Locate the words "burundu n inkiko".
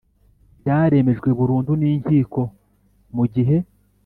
1.39-2.41